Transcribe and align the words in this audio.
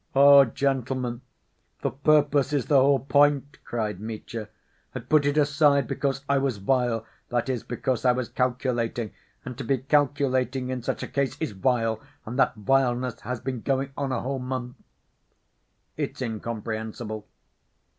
"Oh, 0.15 0.45
gentlemen, 0.45 1.21
the 1.83 1.91
purpose 1.91 2.53
is 2.53 2.65
the 2.65 2.79
whole 2.79 2.97
point!" 3.01 3.59
cried 3.63 3.99
Mitya. 3.99 4.49
"I 4.95 4.99
put 4.99 5.27
it 5.27 5.37
aside 5.37 5.85
because 5.87 6.25
I 6.27 6.39
was 6.39 6.57
vile, 6.57 7.05
that 7.29 7.49
is, 7.49 7.61
because 7.61 8.03
I 8.03 8.11
was 8.11 8.27
calculating, 8.27 9.11
and 9.45 9.55
to 9.59 9.63
be 9.63 9.77
calculating 9.77 10.71
in 10.71 10.81
such 10.81 11.03
a 11.03 11.07
case 11.07 11.37
is 11.39 11.51
vile... 11.51 12.01
and 12.25 12.39
that 12.39 12.55
vileness 12.55 13.19
has 13.21 13.39
been 13.39 13.61
going 13.61 13.91
on 13.95 14.11
a 14.11 14.21
whole 14.21 14.39
month." 14.39 14.75
"It's 15.97 16.19
incomprehensible." 16.19 17.27